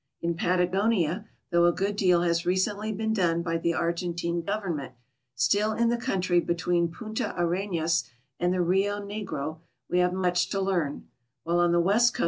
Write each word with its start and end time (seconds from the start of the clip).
In 0.19 0.33
Pata 0.35 0.65
gonia, 0.65 1.25
though 1.51 1.65
a 1.65 1.71
good 1.71 1.95
deal 1.95 2.23
has 2.23 2.43
recently 2.43 2.91
been 2.91 3.13
done 3.13 3.43
by 3.43 3.59
the 3.59 3.73
Argen 3.73 4.19
tine 4.19 4.41
government, 4.41 4.93
still 5.35 5.73
in 5.73 5.89
the 5.89 5.95
country 5.95 6.39
between 6.39 6.89
Punta 6.91 7.35
Arena.sand 7.39 8.51
the 8.51 8.61
Rio 8.63 8.99
Negro 8.99 9.59
we 9.87 9.99
have 9.99 10.11
much 10.13 10.49
to 10.49 10.59
learn, 10.59 11.07
while 11.43 11.59
on 11.59 11.71
the 11.71 11.79
West 11.79 12.15
Coa. 12.15 12.19